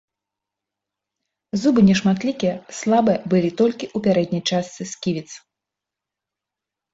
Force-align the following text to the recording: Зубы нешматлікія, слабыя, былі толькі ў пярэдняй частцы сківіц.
Зубы 1.63 1.81
нешматлікія, 1.89 2.53
слабыя, 2.79 3.19
былі 3.35 3.49
толькі 3.61 3.85
ў 3.89 4.05
пярэдняй 4.09 4.43
частцы 4.49 4.83
сківіц. 4.95 5.29